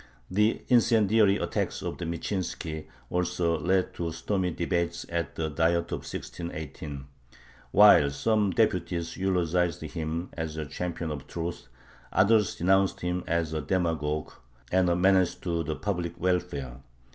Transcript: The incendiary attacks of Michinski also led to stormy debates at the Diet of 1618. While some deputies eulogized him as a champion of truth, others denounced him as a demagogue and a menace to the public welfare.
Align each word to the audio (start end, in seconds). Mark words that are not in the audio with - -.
The 0.31 0.63
incendiary 0.67 1.37
attacks 1.37 1.83
of 1.83 1.97
Michinski 1.99 2.87
also 3.11 3.59
led 3.59 3.93
to 3.93 4.11
stormy 4.11 4.49
debates 4.49 5.05
at 5.09 5.35
the 5.35 5.47
Diet 5.47 5.91
of 5.91 5.99
1618. 5.99 7.05
While 7.69 8.09
some 8.09 8.49
deputies 8.49 9.15
eulogized 9.15 9.81
him 9.83 10.29
as 10.33 10.57
a 10.57 10.65
champion 10.65 11.11
of 11.11 11.27
truth, 11.27 11.67
others 12.11 12.55
denounced 12.55 13.01
him 13.01 13.23
as 13.27 13.53
a 13.53 13.61
demagogue 13.61 14.31
and 14.71 14.89
a 14.89 14.95
menace 14.95 15.35
to 15.35 15.61
the 15.63 15.75
public 15.75 16.19
welfare. 16.19 16.77